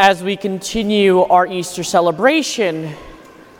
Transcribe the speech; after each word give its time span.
as 0.00 0.22
we 0.22 0.34
continue 0.34 1.20
our 1.24 1.46
Easter 1.46 1.84
celebration, 1.84 2.90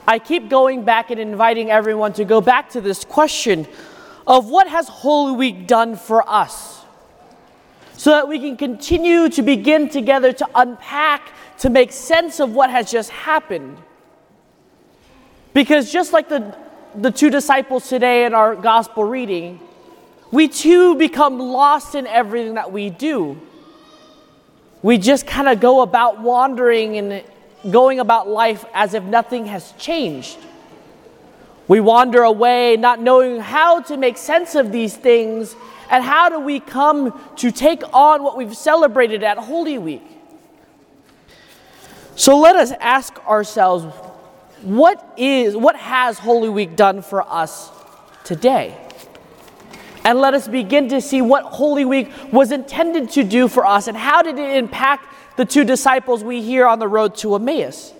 I 0.08 0.18
keep 0.18 0.48
going 0.48 0.86
back 0.86 1.10
and 1.10 1.20
inviting 1.20 1.70
everyone 1.70 2.14
to 2.14 2.24
go 2.24 2.40
back 2.40 2.70
to 2.70 2.80
this 2.80 3.04
question 3.04 3.68
of 4.26 4.48
what 4.48 4.66
has 4.66 4.88
Holy 4.88 5.36
Week 5.36 5.66
done 5.66 5.96
for 5.96 6.26
us? 6.26 6.82
So 7.92 8.12
that 8.12 8.26
we 8.26 8.38
can 8.38 8.56
continue 8.56 9.28
to 9.28 9.42
begin 9.42 9.90
together 9.90 10.32
to 10.32 10.48
unpack, 10.54 11.30
to 11.58 11.68
make 11.68 11.92
sense 11.92 12.40
of 12.40 12.54
what 12.54 12.70
has 12.70 12.90
just 12.90 13.10
happened. 13.10 13.76
Because 15.52 15.92
just 15.92 16.14
like 16.14 16.30
the, 16.30 16.56
the 16.94 17.10
two 17.10 17.28
disciples 17.28 17.86
today 17.86 18.24
in 18.24 18.32
our 18.32 18.56
gospel 18.56 19.04
reading, 19.04 19.60
we 20.30 20.48
too 20.48 20.94
become 20.94 21.38
lost 21.38 21.94
in 21.94 22.06
everything 22.06 22.54
that 22.54 22.72
we 22.72 22.88
do 22.88 23.38
we 24.82 24.98
just 24.98 25.26
kind 25.26 25.48
of 25.48 25.60
go 25.60 25.82
about 25.82 26.20
wandering 26.20 26.96
and 26.96 27.24
going 27.70 28.00
about 28.00 28.28
life 28.28 28.64
as 28.72 28.94
if 28.94 29.02
nothing 29.02 29.46
has 29.46 29.72
changed. 29.72 30.38
We 31.68 31.80
wander 31.80 32.22
away 32.22 32.76
not 32.76 33.00
knowing 33.00 33.40
how 33.40 33.80
to 33.82 33.96
make 33.96 34.16
sense 34.16 34.54
of 34.54 34.72
these 34.72 34.96
things 34.96 35.54
and 35.90 36.02
how 36.02 36.28
do 36.28 36.40
we 36.40 36.60
come 36.60 37.18
to 37.36 37.50
take 37.50 37.82
on 37.92 38.22
what 38.22 38.36
we've 38.36 38.56
celebrated 38.56 39.22
at 39.22 39.38
Holy 39.38 39.78
Week. 39.78 40.02
So 42.16 42.38
let 42.38 42.56
us 42.56 42.72
ask 42.80 43.18
ourselves 43.26 43.84
what 44.62 45.14
is 45.16 45.56
what 45.56 45.76
has 45.76 46.18
Holy 46.18 46.48
Week 46.48 46.76
done 46.76 47.02
for 47.02 47.22
us 47.22 47.70
today? 48.24 48.76
And 50.04 50.18
let 50.18 50.34
us 50.34 50.48
begin 50.48 50.88
to 50.88 51.00
see 51.00 51.20
what 51.20 51.44
Holy 51.44 51.84
Week 51.84 52.10
was 52.32 52.52
intended 52.52 53.10
to 53.10 53.24
do 53.24 53.48
for 53.48 53.66
us 53.66 53.86
and 53.86 53.96
how 53.96 54.22
did 54.22 54.38
it 54.38 54.56
impact 54.56 55.14
the 55.36 55.44
two 55.44 55.64
disciples 55.64 56.24
we 56.24 56.42
hear 56.42 56.66
on 56.66 56.78
the 56.78 56.88
road 56.88 57.16
to 57.16 57.34
Emmaus. 57.34 57.92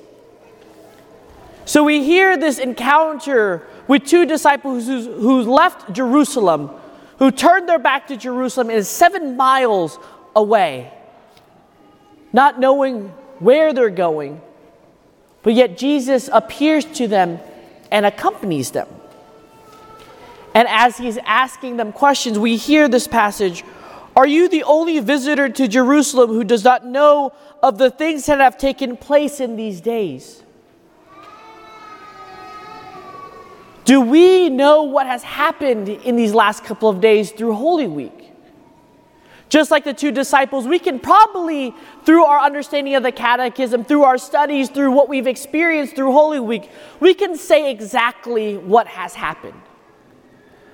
So 1.65 1.85
we 1.85 2.05
hear 2.05 2.37
this 2.37 2.59
encounter 2.59 3.67
with 3.87 4.05
two 4.05 4.27
disciples 4.27 4.87
who, 4.87 5.43
left 5.43 5.93
Jerusalem, 5.93 6.71
who 7.19 7.31
turned 7.31 7.69
their 7.69 7.79
back 7.79 8.09
to 8.09 8.17
Jerusalem 8.17 8.71
and 8.71 8.79
is 8.79 8.89
seven 8.89 9.37
miles 9.37 9.99
away, 10.35 10.93
not 12.33 12.59
knowing 12.59 13.09
where 13.39 13.73
they're 13.73 13.91
going. 13.91 14.41
But 15.43 15.55
yet 15.55 15.79
Jesus 15.79 16.29
appears 16.33 16.85
to 16.85 17.09
them 17.09 17.39
and 17.91 18.05
accompanies 18.05 18.71
them. 18.71 18.89
And 20.55 20.67
as 20.69 20.99
he's 20.99 21.19
asking 21.19 21.77
them 21.77 21.93
questions, 21.93 22.39
we 22.39 22.57
hear 22.57 22.89
this 22.89 23.07
passage 23.07 23.65
Are 24.17 24.27
you 24.27 24.49
the 24.49 24.65
only 24.65 24.99
visitor 25.01 25.49
to 25.49 25.69
Jerusalem 25.69 26.31
who 26.31 26.45
does 26.45 26.65
not 26.65 26.85
know 26.85 27.33
of 27.63 27.79
the 27.79 27.91
things 27.91 28.27
that 28.27 28.41
have 28.41 28.59
taken 28.59 28.97
place 28.97 29.41
in 29.41 29.57
these 29.57 29.81
days? 29.81 30.43
Do 33.85 34.01
we 34.01 34.49
know 34.49 34.85
what 34.85 35.07
has 35.07 35.23
happened 35.23 35.89
in 35.89 36.15
these 36.15 36.33
last 36.33 36.65
couple 36.65 36.89
of 36.89 37.01
days 37.01 37.33
through 37.33 37.55
Holy 37.55 37.89
Week? 37.89 38.31
Just 39.49 39.73
like 39.73 39.83
the 39.83 39.93
two 39.93 40.13
disciples, 40.13 40.69
we 40.69 40.79
can 40.79 41.01
probably, 41.01 41.75
through 42.05 42.25
our 42.25 42.39
understanding 42.39 42.95
of 42.95 43.03
the 43.03 43.11
catechism, 43.11 43.85
through 43.85 44.05
our 44.05 44.17
studies, 44.17 44.71
through 44.71 44.93
what 44.93 45.09
we've 45.09 45.27
experienced 45.27 45.97
through 45.97 46.13
Holy 46.13 46.39
Week, 46.39 46.71
we 47.01 47.15
can 47.15 47.37
say 47.37 47.69
exactly 47.69 48.57
what 48.57 48.87
has 48.87 49.15
happened. 49.15 49.61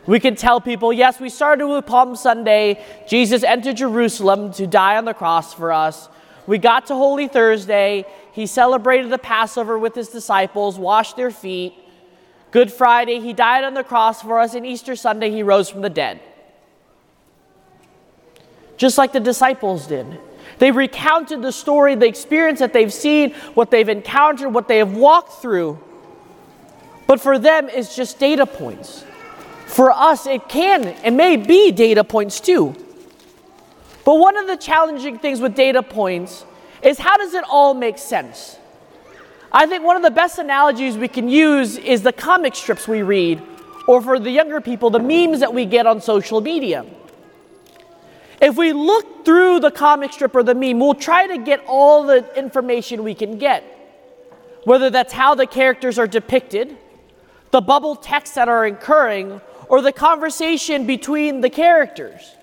We 0.07 0.21
can 0.21 0.37
tell 0.37 0.61
people, 0.61 0.93
yes, 0.93 1.19
we 1.19 1.29
started 1.29 1.67
with 1.67 1.85
Palm 1.87 2.15
Sunday. 2.15 2.85
Jesus 3.09 3.43
entered 3.43 3.77
Jerusalem 3.77 4.53
to 4.53 4.67
die 4.67 4.97
on 4.97 5.05
the 5.05 5.15
cross 5.15 5.53
for 5.53 5.73
us. 5.73 6.09
We 6.47 6.59
got 6.59 6.87
to 6.87 6.95
Holy 6.95 7.27
Thursday. 7.27 8.07
He 8.33 8.47
celebrated 8.47 9.11
the 9.11 9.19
Passover 9.19 9.79
with 9.79 9.95
his 9.95 10.09
disciples, 10.09 10.79
washed 10.79 11.17
their 11.17 11.33
feet. 11.33 11.75
Good 12.53 12.73
Friday, 12.73 13.19
he 13.19 13.33
died 13.33 13.65
on 13.65 13.75
the 13.75 13.83
cross 13.83 14.23
for 14.23 14.39
us. 14.39 14.55
And 14.55 14.65
Easter 14.65 14.95
Sunday, 14.95 15.31
he 15.31 15.43
rose 15.43 15.69
from 15.69 15.81
the 15.81 15.91
dead. 15.91 16.21
Just 18.77 18.99
like 18.99 19.13
the 19.13 19.21
disciples 19.21 19.87
did. 19.87 20.21
They 20.59 20.71
recounted 20.71 21.43
the 21.43 21.51
story, 21.51 21.97
the 21.97 22.07
experience 22.07 22.61
that 22.61 22.73
they've 22.73 22.93
seen, 22.93 23.33
what 23.55 23.71
they've 23.71 23.89
encountered, 23.89 24.51
what 24.51 24.69
they 24.69 24.79
have 24.79 24.95
walked 24.95 25.43
through. 25.43 25.81
But 27.07 27.21
for 27.21 27.39
them, 27.39 27.69
it's 27.71 27.97
just 27.97 28.19
data 28.19 28.47
points. 28.47 29.05
For 29.67 29.91
us, 29.91 30.27
it 30.27 30.49
can 30.49 30.87
and 30.87 31.17
may 31.17 31.37
be 31.37 31.71
data 31.73 32.03
points 32.05 32.41
too. 32.41 32.75
But 34.05 34.15
one 34.15 34.37
of 34.37 34.47
the 34.47 34.57
challenging 34.57 35.19
things 35.19 35.41
with 35.41 35.55
data 35.55 35.83
points 35.83 36.45
is 36.83 36.99
how 36.99 37.17
does 37.17 37.35
it 37.35 37.45
all 37.51 37.75
make 37.75 37.99
sense? 37.99 38.57
I 39.53 39.67
think 39.67 39.85
one 39.85 39.97
of 39.97 40.03
the 40.03 40.11
best 40.11 40.39
analogies 40.39 40.97
we 40.97 41.09
can 41.09 41.29
use 41.29 41.77
is 41.79 42.03
the 42.03 42.13
comic 42.13 42.55
strips 42.55 42.87
we 42.87 43.03
read, 43.03 43.43
or 43.89 44.01
for 44.01 44.19
the 44.19 44.31
younger 44.31 44.61
people, 44.61 44.91
the 44.91 45.01
memes 45.01 45.41
that 45.41 45.53
we 45.53 45.65
get 45.65 45.87
on 45.87 46.01
social 46.01 46.41
media. 46.41 46.87
If 48.41 48.57
we 48.57 48.73
look 48.73 49.25
through 49.25 49.61
the 49.61 49.71
comic 49.71 50.13
strip 50.13 50.35
or 50.35 50.43
the 50.43 50.55
meme, 50.55 50.79
we'll 50.79 50.95
try 50.95 51.27
to 51.27 51.39
get 51.39 51.65
all 51.67 52.05
the 52.05 52.39
information 52.39 53.03
we 53.03 53.15
can 53.15 53.39
get. 53.39 53.65
Whether 54.65 54.91
that's 54.91 55.13
how 55.13 55.35
the 55.35 55.47
characters 55.47 55.99
are 55.99 56.07
depicted, 56.07 56.77
the 57.51 57.61
bubble 57.61 57.97
texts 57.97 58.35
that 58.35 58.49
are 58.49 58.65
occurring, 58.67 59.41
or 59.69 59.83
the 59.83 59.93
conversation 59.93 60.87
between 60.87 61.41
the 61.41 61.51
characters. 61.51 62.35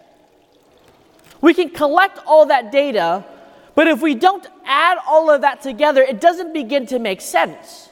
We 1.41 1.53
can 1.53 1.69
collect 1.69 2.19
all 2.25 2.45
that 2.47 2.71
data, 2.71 3.25
but 3.75 3.87
if 3.87 4.01
we 4.01 4.15
don't 4.15 4.45
add 4.65 4.97
all 5.07 5.29
of 5.29 5.41
that 5.41 5.61
together, 5.61 6.01
it 6.01 6.21
doesn't 6.21 6.53
begin 6.53 6.85
to 6.87 6.99
make 6.99 7.21
sense. 7.21 7.89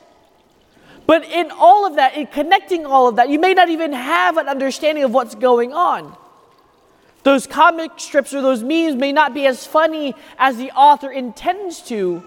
But 1.05 1.25
in 1.25 1.51
all 1.51 1.85
of 1.85 1.95
that, 1.95 2.15
in 2.15 2.27
connecting 2.27 2.85
all 2.85 3.07
of 3.07 3.17
that, 3.17 3.29
you 3.29 3.39
may 3.39 3.53
not 3.53 3.69
even 3.69 3.91
have 3.91 4.37
an 4.37 4.47
understanding 4.47 5.03
of 5.03 5.13
what's 5.13 5.35
going 5.35 5.73
on. 5.73 6.15
Those 7.23 7.45
comic 7.45 7.91
strips 7.97 8.33
or 8.33 8.41
those 8.41 8.63
memes 8.63 8.95
may 8.95 9.11
not 9.11 9.33
be 9.33 9.45
as 9.45 9.65
funny 9.65 10.15
as 10.37 10.57
the 10.57 10.71
author 10.71 11.11
intends 11.11 11.81
to, 11.83 12.23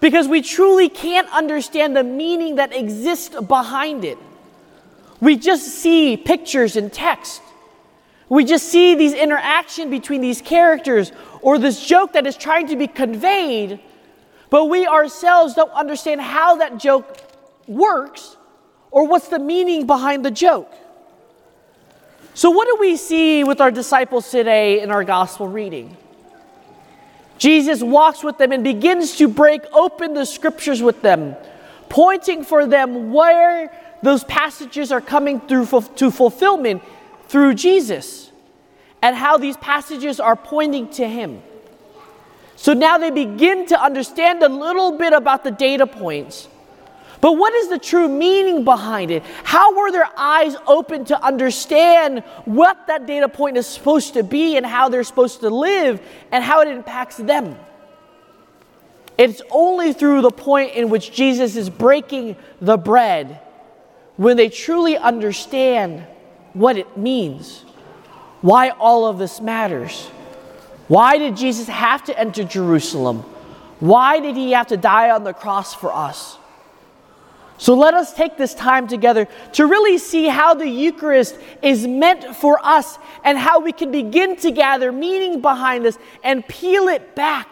because 0.00 0.26
we 0.26 0.42
truly 0.42 0.88
can't 0.88 1.28
understand 1.32 1.94
the 1.94 2.02
meaning 2.02 2.56
that 2.56 2.74
exists 2.74 3.38
behind 3.40 4.04
it. 4.04 4.18
We 5.22 5.36
just 5.36 5.68
see 5.68 6.16
pictures 6.16 6.74
and 6.74 6.92
text. 6.92 7.42
We 8.28 8.44
just 8.44 8.68
see 8.68 8.96
these 8.96 9.14
interaction 9.14 9.88
between 9.88 10.20
these 10.20 10.40
characters 10.42 11.12
or 11.42 11.58
this 11.58 11.86
joke 11.86 12.14
that 12.14 12.26
is 12.26 12.36
trying 12.36 12.66
to 12.68 12.76
be 12.76 12.88
conveyed, 12.88 13.78
but 14.50 14.64
we 14.64 14.84
ourselves 14.84 15.54
don't 15.54 15.70
understand 15.70 16.20
how 16.20 16.56
that 16.56 16.76
joke 16.76 17.18
works 17.68 18.36
or 18.90 19.06
what's 19.06 19.28
the 19.28 19.38
meaning 19.38 19.86
behind 19.86 20.24
the 20.24 20.30
joke. 20.32 20.74
So, 22.34 22.50
what 22.50 22.66
do 22.66 22.78
we 22.80 22.96
see 22.96 23.44
with 23.44 23.60
our 23.60 23.70
disciples 23.70 24.28
today 24.28 24.80
in 24.80 24.90
our 24.90 25.04
gospel 25.04 25.46
reading? 25.46 25.96
Jesus 27.38 27.80
walks 27.80 28.24
with 28.24 28.38
them 28.38 28.50
and 28.50 28.64
begins 28.64 29.18
to 29.18 29.28
break 29.28 29.62
open 29.72 30.14
the 30.14 30.26
scriptures 30.26 30.82
with 30.82 31.00
them, 31.00 31.36
pointing 31.88 32.42
for 32.42 32.66
them 32.66 33.12
where 33.12 33.70
those 34.02 34.24
passages 34.24 34.90
are 34.90 35.00
coming 35.00 35.40
through 35.40 35.66
to 35.96 36.10
fulfillment 36.10 36.82
through 37.28 37.54
Jesus 37.54 38.30
and 39.00 39.16
how 39.16 39.38
these 39.38 39.56
passages 39.56 40.20
are 40.20 40.36
pointing 40.36 40.88
to 40.90 41.08
Him. 41.08 41.42
So 42.56 42.74
now 42.74 42.98
they 42.98 43.10
begin 43.10 43.66
to 43.66 43.80
understand 43.80 44.42
a 44.42 44.48
little 44.48 44.98
bit 44.98 45.12
about 45.12 45.42
the 45.42 45.50
data 45.50 45.86
points. 45.86 46.48
But 47.20 47.32
what 47.32 47.54
is 47.54 47.68
the 47.68 47.78
true 47.78 48.08
meaning 48.08 48.64
behind 48.64 49.12
it? 49.12 49.22
How 49.44 49.76
were 49.76 49.92
their 49.92 50.08
eyes 50.16 50.56
open 50.66 51.04
to 51.06 51.24
understand 51.24 52.20
what 52.44 52.88
that 52.88 53.06
data 53.06 53.28
point 53.28 53.56
is 53.56 53.66
supposed 53.66 54.14
to 54.14 54.24
be 54.24 54.56
and 54.56 54.66
how 54.66 54.88
they're 54.88 55.04
supposed 55.04 55.40
to 55.40 55.50
live 55.50 56.00
and 56.32 56.42
how 56.42 56.62
it 56.62 56.68
impacts 56.68 57.16
them? 57.16 57.56
It's 59.16 59.40
only 59.50 59.92
through 59.92 60.22
the 60.22 60.30
point 60.30 60.74
in 60.74 60.88
which 60.88 61.12
Jesus 61.12 61.54
is 61.54 61.70
breaking 61.70 62.34
the 62.60 62.76
bread 62.76 63.40
when 64.22 64.36
they 64.36 64.48
truly 64.48 64.96
understand 64.96 66.06
what 66.52 66.76
it 66.76 66.96
means, 66.96 67.64
why 68.40 68.70
all 68.70 69.06
of 69.06 69.18
this 69.18 69.40
matters. 69.40 70.06
Why 70.86 71.18
did 71.18 71.36
Jesus 71.36 71.68
have 71.68 72.04
to 72.04 72.18
enter 72.18 72.44
Jerusalem? 72.44 73.20
Why 73.80 74.20
did 74.20 74.36
he 74.36 74.52
have 74.52 74.68
to 74.68 74.76
die 74.76 75.10
on 75.10 75.24
the 75.24 75.32
cross 75.32 75.74
for 75.74 75.92
us? 75.92 76.36
So 77.58 77.74
let 77.74 77.94
us 77.94 78.12
take 78.12 78.36
this 78.36 78.54
time 78.54 78.86
together 78.86 79.26
to 79.54 79.66
really 79.66 79.98
see 79.98 80.26
how 80.26 80.54
the 80.54 80.68
Eucharist 80.68 81.36
is 81.60 81.86
meant 81.86 82.36
for 82.36 82.64
us 82.64 82.98
and 83.24 83.38
how 83.38 83.60
we 83.60 83.72
can 83.72 83.90
begin 83.90 84.36
to 84.36 84.50
gather 84.50 84.92
meaning 84.92 85.40
behind 85.40 85.84
this 85.84 85.98
and 86.22 86.46
peel 86.46 86.88
it 86.88 87.14
back. 87.14 87.48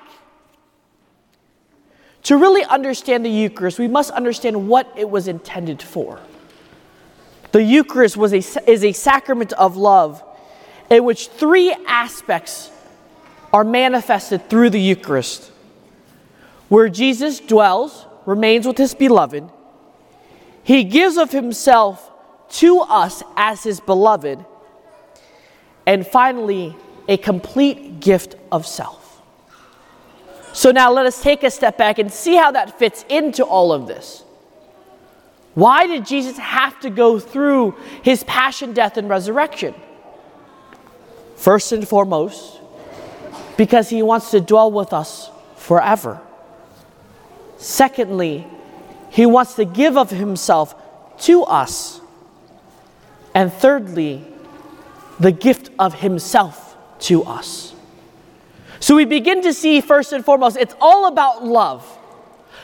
To 2.25 2.37
really 2.37 2.64
understand 2.64 3.25
the 3.25 3.31
Eucharist, 3.31 3.78
we 3.78 3.88
must 3.88 4.11
understand 4.11 4.69
what 4.69 4.93
it 4.96 5.08
was 5.08 5.26
intended 5.26 5.82
for. 5.82 6.20
The 7.52 7.62
Eucharist 7.62 8.17
was 8.17 8.32
a, 8.32 8.70
is 8.70 8.85
a 8.85 8.93
sacrament 8.93 9.52
of 9.55 9.76
love 9.76 10.23
in 10.91 11.05
which 11.05 11.29
three 11.29 11.73
aspects 11.87 12.70
are 13.52 13.64
manifested 13.64 14.49
through 14.49 14.70
the 14.70 14.81
Eucharist. 14.81 15.50
where 16.70 16.88
Jesus 16.88 17.41
dwells, 17.41 18.06
remains 18.25 18.67
with 18.67 18.79
his 18.79 18.94
beloved. 18.94 19.50
He 20.62 20.85
gives 20.85 21.19
of 21.19 21.32
himself 21.32 22.11
to 22.50 22.81
us 22.81 23.23
as 23.37 23.64
his 23.64 23.81
beloved. 23.81 24.43
And 25.85 26.06
finally, 26.06 26.76
a 27.08 27.17
complete 27.17 27.99
gift 27.99 28.37
of 28.52 28.67
self. 28.67 29.20
So 30.52 30.70
now 30.70 30.93
let 30.93 31.06
us 31.06 31.20
take 31.20 31.43
a 31.43 31.50
step 31.50 31.76
back 31.76 31.99
and 31.99 32.11
see 32.12 32.37
how 32.37 32.52
that 32.52 32.79
fits 32.79 33.05
into 33.08 33.44
all 33.44 33.73
of 33.73 33.88
this. 33.88 34.23
Why 35.55 35.87
did 35.87 36.06
Jesus 36.06 36.38
have 36.38 36.79
to 36.81 36.91
go 36.91 37.19
through 37.19 37.75
his 38.02 38.23
passion, 38.25 38.73
death, 38.73 38.97
and 38.97 39.08
resurrection? 39.08 39.75
First 41.37 41.73
and 41.73 41.87
foremost, 41.87 42.61
because 43.56 43.88
he 43.88 44.02
wants 44.02 44.31
to 44.31 44.41
dwell 44.41 44.70
with 44.70 44.93
us 44.93 45.31
forever. 45.56 46.20
Secondly, 47.58 48.47
he 49.11 49.26
wants 49.26 49.55
to 49.55 49.64
give 49.64 49.97
of 49.97 50.11
himself 50.11 50.75
to 51.23 51.43
us. 51.44 52.00
And 53.35 53.52
thirdly, 53.52 54.25
the 55.19 55.32
gift 55.32 55.70
of 55.79 55.94
himself 55.94 56.76
to 57.00 57.25
us. 57.25 57.75
So 58.79 58.97
we 58.97 59.05
begin 59.05 59.43
to 59.43 59.52
see, 59.52 59.81
first 59.81 60.12
and 60.12 60.25
foremost, 60.25 60.56
it's 60.56 60.75
all 60.81 61.06
about 61.06 61.44
love. 61.44 61.99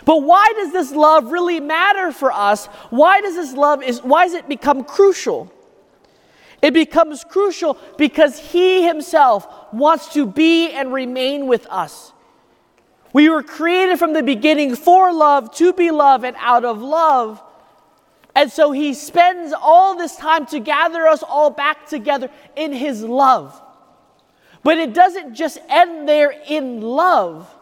But 0.06 0.22
why 0.22 0.52
does 0.54 0.72
this 0.72 0.92
love 0.92 1.32
really 1.32 1.58
matter 1.58 2.12
for 2.12 2.30
us? 2.30 2.66
Why 2.90 3.20
does 3.20 3.34
this 3.34 3.52
love 3.54 3.82
is 3.82 4.02
why 4.02 4.24
does 4.24 4.34
it 4.34 4.48
become 4.48 4.84
crucial? 4.84 5.52
It 6.62 6.72
becomes 6.72 7.24
crucial 7.24 7.76
because 7.98 8.38
he 8.38 8.86
himself 8.86 9.46
wants 9.72 10.14
to 10.14 10.24
be 10.24 10.70
and 10.70 10.92
remain 10.92 11.48
with 11.48 11.66
us. 11.66 12.12
We 13.12 13.28
were 13.28 13.42
created 13.42 13.98
from 13.98 14.12
the 14.12 14.22
beginning 14.22 14.76
for 14.76 15.12
love, 15.12 15.52
to 15.56 15.72
be 15.72 15.90
love, 15.90 16.22
and 16.22 16.36
out 16.38 16.64
of 16.64 16.80
love. 16.80 17.42
And 18.34 18.50
so 18.50 18.70
he 18.70 18.94
spends 18.94 19.52
all 19.60 19.96
this 19.96 20.16
time 20.16 20.46
to 20.46 20.60
gather 20.60 21.08
us 21.08 21.24
all 21.24 21.50
back 21.50 21.88
together 21.88 22.30
in 22.54 22.72
his 22.72 23.02
love. 23.02 23.60
But 24.62 24.78
it 24.78 24.94
doesn't 24.94 25.34
just 25.34 25.58
end 25.68 26.08
there 26.08 26.32
in 26.48 26.80
love 26.80 27.52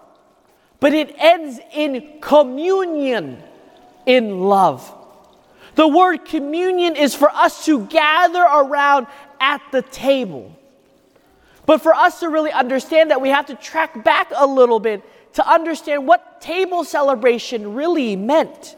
but 0.84 0.92
it 0.92 1.14
ends 1.16 1.58
in 1.72 2.18
communion 2.20 3.42
in 4.04 4.38
love. 4.38 4.94
The 5.76 5.88
word 5.88 6.26
communion 6.26 6.94
is 6.94 7.14
for 7.14 7.30
us 7.30 7.64
to 7.64 7.86
gather 7.86 8.42
around 8.42 9.06
at 9.40 9.62
the 9.72 9.80
table. 9.80 10.54
But 11.64 11.80
for 11.80 11.94
us 11.94 12.20
to 12.20 12.28
really 12.28 12.52
understand 12.52 13.12
that, 13.12 13.22
we 13.22 13.30
have 13.30 13.46
to 13.46 13.54
track 13.54 14.04
back 14.04 14.30
a 14.36 14.46
little 14.46 14.78
bit 14.78 15.02
to 15.36 15.50
understand 15.50 16.06
what 16.06 16.42
table 16.42 16.84
celebration 16.84 17.72
really 17.72 18.14
meant. 18.14 18.76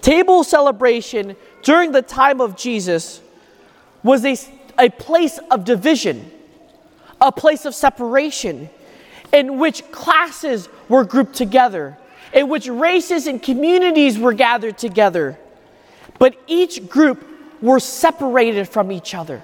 Table 0.00 0.42
celebration 0.42 1.36
during 1.62 1.92
the 1.92 2.02
time 2.02 2.40
of 2.40 2.56
Jesus 2.56 3.20
was 4.02 4.24
a, 4.24 4.36
a 4.76 4.90
place 4.90 5.38
of 5.52 5.64
division, 5.64 6.32
a 7.20 7.30
place 7.30 7.64
of 7.64 7.76
separation 7.76 8.68
in 9.32 9.58
which 9.58 9.90
classes 9.90 10.68
were 10.88 11.04
grouped 11.04 11.34
together, 11.34 11.96
in 12.32 12.48
which 12.48 12.68
races 12.68 13.26
and 13.26 13.42
communities 13.42 14.18
were 14.18 14.32
gathered 14.32 14.78
together. 14.78 15.38
But 16.18 16.36
each 16.46 16.88
group 16.88 17.26
were 17.60 17.80
separated 17.80 18.68
from 18.68 18.92
each 18.92 19.14
other. 19.14 19.42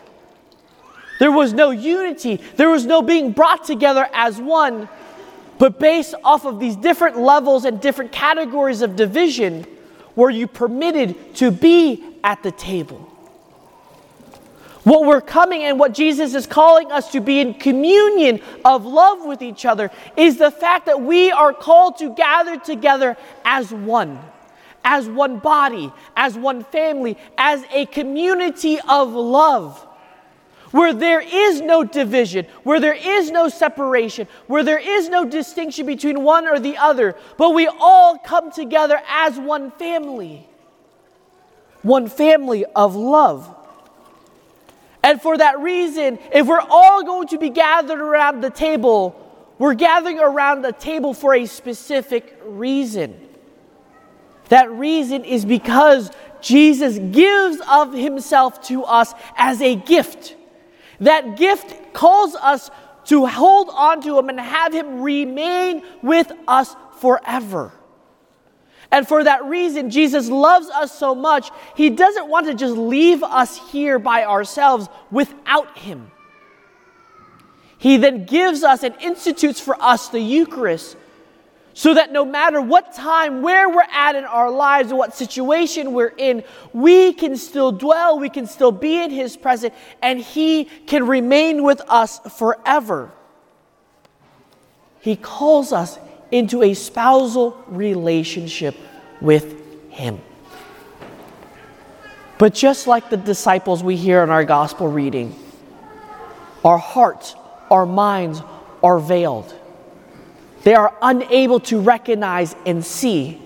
There 1.18 1.32
was 1.32 1.52
no 1.52 1.70
unity, 1.70 2.40
there 2.56 2.70
was 2.70 2.86
no 2.86 3.02
being 3.02 3.32
brought 3.32 3.64
together 3.64 4.08
as 4.12 4.38
one. 4.38 4.88
But 5.58 5.80
based 5.80 6.14
off 6.22 6.44
of 6.44 6.60
these 6.60 6.76
different 6.76 7.18
levels 7.18 7.64
and 7.64 7.80
different 7.80 8.12
categories 8.12 8.80
of 8.82 8.94
division, 8.94 9.66
were 10.14 10.30
you 10.30 10.46
permitted 10.46 11.34
to 11.36 11.50
be 11.50 12.04
at 12.22 12.42
the 12.42 12.52
table? 12.52 13.07
What 14.84 15.04
we're 15.04 15.20
coming 15.20 15.64
and 15.64 15.78
what 15.78 15.92
Jesus 15.92 16.34
is 16.34 16.46
calling 16.46 16.92
us 16.92 17.10
to 17.12 17.20
be 17.20 17.40
in 17.40 17.54
communion 17.54 18.40
of 18.64 18.86
love 18.86 19.24
with 19.24 19.42
each 19.42 19.66
other 19.66 19.90
is 20.16 20.38
the 20.38 20.50
fact 20.50 20.86
that 20.86 21.00
we 21.00 21.30
are 21.30 21.52
called 21.52 21.98
to 21.98 22.14
gather 22.14 22.56
together 22.56 23.16
as 23.44 23.72
one, 23.72 24.18
as 24.84 25.08
one 25.08 25.40
body, 25.40 25.92
as 26.16 26.38
one 26.38 26.62
family, 26.64 27.18
as 27.36 27.64
a 27.72 27.86
community 27.86 28.78
of 28.88 29.12
love. 29.12 29.84
Where 30.70 30.92
there 30.92 31.20
is 31.20 31.60
no 31.62 31.82
division, 31.82 32.46
where 32.62 32.78
there 32.78 32.94
is 32.94 33.30
no 33.30 33.48
separation, 33.48 34.28
where 34.46 34.62
there 34.62 34.78
is 34.78 35.08
no 35.08 35.24
distinction 35.24 35.86
between 35.86 36.22
one 36.22 36.46
or 36.46 36.60
the 36.60 36.76
other, 36.76 37.16
but 37.38 37.50
we 37.50 37.66
all 37.66 38.18
come 38.18 38.52
together 38.52 39.00
as 39.08 39.38
one 39.38 39.70
family. 39.72 40.46
One 41.82 42.06
family 42.06 42.66
of 42.66 42.94
love. 42.94 43.57
And 45.08 45.22
for 45.22 45.38
that 45.38 45.58
reason, 45.60 46.18
if 46.34 46.46
we're 46.46 46.60
all 46.60 47.02
going 47.02 47.28
to 47.28 47.38
be 47.38 47.48
gathered 47.48 47.98
around 47.98 48.42
the 48.42 48.50
table, 48.50 49.16
we're 49.58 49.72
gathering 49.72 50.20
around 50.20 50.60
the 50.60 50.72
table 50.72 51.14
for 51.14 51.34
a 51.34 51.46
specific 51.46 52.38
reason. 52.44 53.18
That 54.50 54.70
reason 54.70 55.24
is 55.24 55.46
because 55.46 56.10
Jesus 56.42 56.98
gives 56.98 57.58
of 57.70 57.94
himself 57.94 58.60
to 58.64 58.84
us 58.84 59.14
as 59.38 59.62
a 59.62 59.76
gift. 59.76 60.36
That 61.00 61.38
gift 61.38 61.94
calls 61.94 62.34
us 62.34 62.70
to 63.06 63.24
hold 63.24 63.70
on 63.72 64.02
to 64.02 64.18
him 64.18 64.28
and 64.28 64.38
have 64.38 64.74
him 64.74 65.00
remain 65.00 65.84
with 66.02 66.30
us 66.46 66.76
forever. 66.98 67.72
And 68.90 69.06
for 69.06 69.22
that 69.24 69.44
reason, 69.44 69.90
Jesus 69.90 70.28
loves 70.28 70.68
us 70.68 70.96
so 70.96 71.14
much, 71.14 71.50
he 71.74 71.90
doesn't 71.90 72.28
want 72.28 72.46
to 72.46 72.54
just 72.54 72.76
leave 72.76 73.22
us 73.22 73.58
here 73.70 73.98
by 73.98 74.24
ourselves 74.24 74.88
without 75.10 75.76
him. 75.76 76.10
He 77.76 77.96
then 77.96 78.24
gives 78.24 78.64
us 78.64 78.82
and 78.82 78.94
institutes 79.00 79.60
for 79.60 79.80
us 79.80 80.08
the 80.08 80.20
Eucharist 80.20 80.96
so 81.78 81.94
that 81.94 82.10
no 82.10 82.24
matter 82.24 82.60
what 82.60 82.92
time, 82.92 83.40
where 83.40 83.68
we're 83.68 83.82
at 83.92 84.16
in 84.16 84.24
our 84.24 84.50
lives, 84.50 84.90
or 84.90 84.96
what 84.96 85.14
situation 85.14 85.92
we're 85.92 86.12
in, 86.16 86.42
we 86.72 87.12
can 87.12 87.36
still 87.36 87.70
dwell, 87.70 88.18
we 88.18 88.28
can 88.28 88.48
still 88.48 88.72
be 88.72 89.00
in 89.00 89.12
His 89.12 89.36
presence, 89.36 89.72
and 90.02 90.18
He 90.18 90.64
can 90.64 91.06
remain 91.06 91.62
with 91.62 91.80
us 91.86 92.18
forever. 92.36 93.12
He 95.00 95.14
calls 95.14 95.72
us 95.72 96.00
into 96.30 96.62
a 96.62 96.74
spousal 96.74 97.62
relationship 97.68 98.76
with 99.20 99.90
Him. 99.90 100.20
But 102.38 102.54
just 102.54 102.86
like 102.86 103.10
the 103.10 103.16
disciples 103.16 103.82
we 103.82 103.96
hear 103.96 104.22
in 104.22 104.30
our 104.30 104.44
gospel 104.44 104.88
reading, 104.88 105.34
our 106.64 106.78
hearts, 106.78 107.34
our 107.70 107.86
minds 107.86 108.40
are 108.82 108.98
veiled. 108.98 109.54
They 110.62 110.74
are 110.74 110.96
unable 111.02 111.60
to 111.60 111.80
recognize 111.80 112.54
and 112.66 112.84
see. 112.84 113.40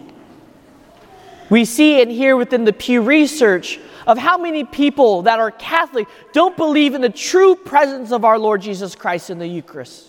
We 1.50 1.64
see 1.64 2.00
and 2.00 2.10
hear 2.10 2.36
within 2.36 2.64
the 2.64 2.72
Pew 2.72 3.02
Research 3.02 3.78
of 4.06 4.18
how 4.18 4.38
many 4.38 4.64
people 4.64 5.22
that 5.22 5.38
are 5.38 5.50
Catholic 5.50 6.08
don't 6.32 6.56
believe 6.56 6.94
in 6.94 7.00
the 7.00 7.10
true 7.10 7.54
presence 7.54 8.10
of 8.10 8.24
our 8.24 8.38
Lord 8.38 8.62
Jesus 8.62 8.94
Christ 8.94 9.30
in 9.30 9.38
the 9.38 9.46
Eucharist. 9.46 10.08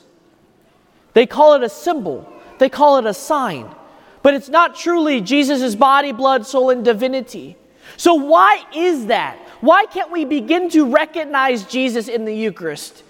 They 1.13 1.25
call 1.25 1.53
it 1.53 1.63
a 1.63 1.69
symbol, 1.69 2.31
they 2.59 2.69
call 2.69 2.97
it 2.97 3.05
a 3.05 3.13
sign, 3.13 3.73
but 4.21 4.33
it's 4.33 4.49
not 4.49 4.75
truly 4.75 5.21
Jesus' 5.21 5.75
body, 5.75 6.11
blood, 6.11 6.45
soul, 6.45 6.69
and 6.69 6.83
divinity. 6.83 7.57
So, 7.97 8.15
why 8.15 8.63
is 8.75 9.07
that? 9.07 9.37
Why 9.61 9.85
can't 9.85 10.11
we 10.11 10.25
begin 10.25 10.69
to 10.71 10.91
recognize 10.91 11.63
Jesus 11.63 12.07
in 12.07 12.25
the 12.25 12.33
Eucharist? 12.33 13.03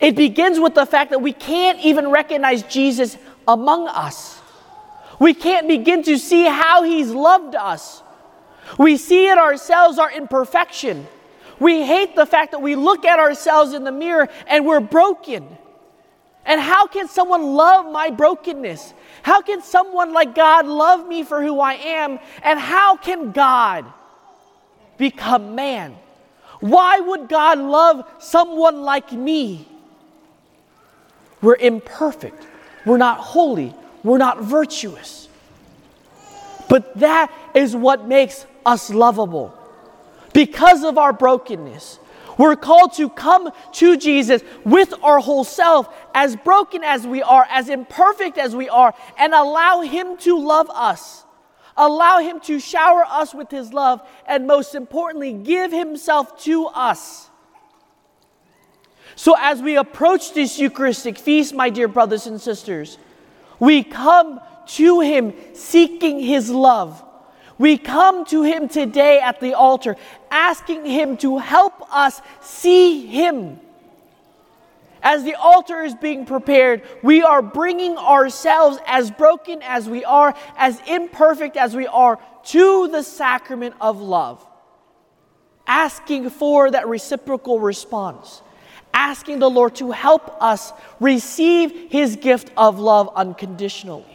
It 0.00 0.16
begins 0.16 0.58
with 0.58 0.74
the 0.74 0.86
fact 0.86 1.10
that 1.10 1.22
we 1.22 1.32
can't 1.32 1.78
even 1.80 2.10
recognize 2.10 2.62
Jesus 2.64 3.16
among 3.46 3.88
us. 3.88 4.40
We 5.18 5.34
can't 5.34 5.68
begin 5.68 6.02
to 6.04 6.18
see 6.18 6.44
how 6.44 6.82
he's 6.82 7.10
loved 7.10 7.54
us. 7.54 8.02
We 8.78 8.96
see 8.96 9.28
in 9.28 9.38
ourselves, 9.38 9.98
our 9.98 10.10
imperfection. 10.10 11.06
We 11.60 11.86
hate 11.86 12.16
the 12.16 12.26
fact 12.26 12.50
that 12.50 12.62
we 12.62 12.74
look 12.74 13.04
at 13.04 13.18
ourselves 13.18 13.74
in 13.74 13.84
the 13.84 13.92
mirror 13.92 14.28
and 14.46 14.66
we're 14.66 14.80
broken. 14.80 15.46
And 16.46 16.60
how 16.60 16.86
can 16.86 17.08
someone 17.08 17.42
love 17.54 17.90
my 17.90 18.10
brokenness? 18.10 18.92
How 19.22 19.40
can 19.40 19.62
someone 19.62 20.12
like 20.12 20.34
God 20.34 20.66
love 20.66 21.06
me 21.06 21.22
for 21.22 21.42
who 21.42 21.58
I 21.58 21.74
am? 21.74 22.18
And 22.42 22.58
how 22.58 22.96
can 22.96 23.32
God 23.32 23.86
become 24.98 25.54
man? 25.54 25.96
Why 26.60 27.00
would 27.00 27.28
God 27.28 27.58
love 27.58 28.04
someone 28.18 28.82
like 28.82 29.12
me? 29.12 29.66
We're 31.40 31.56
imperfect. 31.56 32.46
We're 32.84 32.98
not 32.98 33.18
holy. 33.18 33.74
We're 34.02 34.18
not 34.18 34.42
virtuous. 34.42 35.28
But 36.68 36.98
that 36.98 37.32
is 37.54 37.74
what 37.74 38.06
makes 38.06 38.46
us 38.64 38.90
lovable. 38.90 39.54
Because 40.32 40.84
of 40.84 40.98
our 40.98 41.12
brokenness, 41.12 41.98
We're 42.38 42.56
called 42.56 42.94
to 42.94 43.08
come 43.08 43.50
to 43.72 43.96
Jesus 43.96 44.42
with 44.64 44.92
our 45.02 45.18
whole 45.18 45.44
self, 45.44 45.88
as 46.14 46.36
broken 46.36 46.82
as 46.82 47.06
we 47.06 47.22
are, 47.22 47.46
as 47.50 47.68
imperfect 47.68 48.38
as 48.38 48.56
we 48.56 48.68
are, 48.68 48.94
and 49.18 49.34
allow 49.34 49.82
Him 49.82 50.16
to 50.18 50.38
love 50.38 50.70
us. 50.70 51.24
Allow 51.76 52.20
Him 52.20 52.40
to 52.40 52.60
shower 52.60 53.04
us 53.04 53.34
with 53.34 53.50
His 53.50 53.72
love, 53.72 54.06
and 54.26 54.46
most 54.46 54.74
importantly, 54.74 55.32
give 55.32 55.72
Himself 55.72 56.42
to 56.44 56.66
us. 56.66 57.30
So, 59.16 59.36
as 59.38 59.62
we 59.62 59.76
approach 59.76 60.32
this 60.34 60.58
Eucharistic 60.58 61.18
feast, 61.18 61.54
my 61.54 61.70
dear 61.70 61.88
brothers 61.88 62.26
and 62.26 62.40
sisters, 62.40 62.98
we 63.60 63.84
come 63.84 64.40
to 64.66 65.00
Him 65.00 65.34
seeking 65.52 66.20
His 66.20 66.50
love. 66.50 67.04
We 67.58 67.78
come 67.78 68.24
to 68.26 68.42
Him 68.42 68.68
today 68.68 69.20
at 69.20 69.40
the 69.40 69.54
altar, 69.54 69.96
asking 70.30 70.86
Him 70.86 71.16
to 71.18 71.38
help 71.38 71.74
us 71.94 72.20
see 72.40 73.06
Him. 73.06 73.60
As 75.02 75.22
the 75.22 75.34
altar 75.34 75.82
is 75.82 75.94
being 75.94 76.24
prepared, 76.24 76.82
we 77.02 77.22
are 77.22 77.42
bringing 77.42 77.98
ourselves, 77.98 78.78
as 78.86 79.10
broken 79.10 79.60
as 79.62 79.88
we 79.88 80.04
are, 80.04 80.34
as 80.56 80.80
imperfect 80.86 81.56
as 81.56 81.76
we 81.76 81.86
are, 81.86 82.18
to 82.46 82.88
the 82.88 83.02
sacrament 83.02 83.74
of 83.80 84.00
love, 84.00 84.44
asking 85.66 86.30
for 86.30 86.70
that 86.70 86.88
reciprocal 86.88 87.60
response 87.60 88.42
asking 88.94 89.40
the 89.40 89.50
Lord 89.50 89.74
to 89.74 89.90
help 89.90 90.40
us 90.40 90.72
receive 91.00 91.90
his 91.90 92.16
gift 92.16 92.50
of 92.56 92.78
love 92.78 93.10
unconditionally. 93.14 94.13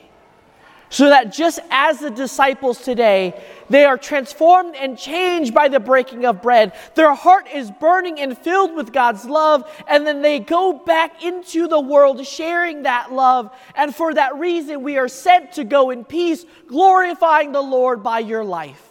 So 0.91 1.09
that 1.09 1.31
just 1.31 1.59
as 1.69 1.99
the 1.99 2.09
disciples 2.09 2.79
today, 2.81 3.39
they 3.69 3.85
are 3.85 3.97
transformed 3.97 4.75
and 4.75 4.97
changed 4.97 5.53
by 5.53 5.67
the 5.67 5.79
breaking 5.79 6.25
of 6.25 6.41
bread. 6.41 6.73
Their 6.95 7.13
heart 7.13 7.47
is 7.53 7.69
burning 7.69 8.19
and 8.19 8.35
filled 8.35 8.75
with 8.75 8.91
God's 8.91 9.25
love, 9.25 9.69
and 9.87 10.05
then 10.05 10.23
they 10.23 10.39
go 10.39 10.73
back 10.73 11.23
into 11.23 11.67
the 11.67 11.79
world 11.79 12.25
sharing 12.25 12.83
that 12.83 13.13
love. 13.13 13.55
And 13.75 13.93
for 13.93 14.15
that 14.15 14.37
reason, 14.37 14.81
we 14.81 14.97
are 14.97 15.07
sent 15.07 15.53
to 15.53 15.63
go 15.63 15.91
in 15.91 16.05
peace, 16.05 16.43
glorifying 16.67 17.51
the 17.51 17.61
Lord 17.61 18.01
by 18.01 18.19
your 18.19 18.43
life. 18.43 18.83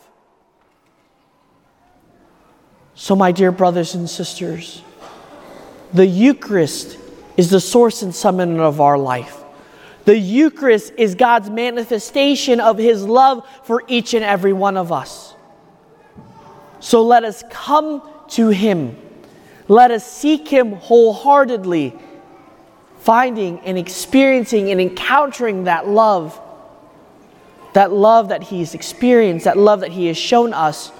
So, 2.94 3.16
my 3.16 3.32
dear 3.32 3.50
brothers 3.50 3.96
and 3.96 4.08
sisters, 4.08 4.82
the 5.92 6.06
Eucharist 6.06 6.96
is 7.36 7.50
the 7.50 7.60
source 7.60 8.02
and 8.02 8.14
summit 8.14 8.48
of 8.60 8.80
our 8.80 8.98
life. 8.98 9.44
The 10.08 10.16
Eucharist 10.16 10.94
is 10.96 11.14
God's 11.14 11.50
manifestation 11.50 12.60
of 12.60 12.78
His 12.78 13.04
love 13.04 13.46
for 13.64 13.82
each 13.88 14.14
and 14.14 14.24
every 14.24 14.54
one 14.54 14.78
of 14.78 14.90
us. 14.90 15.34
So 16.80 17.04
let 17.04 17.24
us 17.24 17.44
come 17.50 18.00
to 18.28 18.48
Him. 18.48 18.96
Let 19.68 19.90
us 19.90 20.10
seek 20.10 20.48
Him 20.48 20.72
wholeheartedly, 20.72 21.94
finding 23.00 23.60
and 23.60 23.76
experiencing 23.76 24.70
and 24.70 24.80
encountering 24.80 25.64
that 25.64 25.86
love. 25.86 26.40
That 27.74 27.92
love 27.92 28.30
that 28.30 28.44
He's 28.44 28.72
experienced, 28.72 29.44
that 29.44 29.58
love 29.58 29.80
that 29.80 29.92
He 29.92 30.06
has 30.06 30.16
shown 30.16 30.54
us 30.54 30.90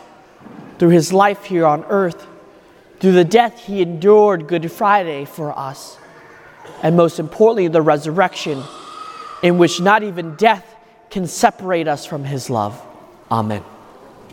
through 0.79 0.91
His 0.91 1.15
life 1.15 1.45
here 1.45 1.65
on 1.65 1.83
earth 1.85 2.27
through 3.01 3.13
the 3.13 3.25
death 3.25 3.65
he 3.65 3.81
endured 3.81 4.47
Good 4.49 4.71
Friday 4.71 5.25
for 5.25 5.59
us, 5.59 5.97
and 6.83 6.95
most 6.95 7.19
importantly, 7.19 7.69
the 7.69 7.81
resurrection, 7.81 8.63
in 9.43 9.59
which 9.59 9.81
not 9.81 10.03
even 10.03 10.35
death 10.37 10.77
can 11.11 11.27
separate 11.27 11.89
us 11.89 12.05
from 12.05 12.25
his 12.25 12.51
love. 12.51 12.81
Amen. 13.31 13.63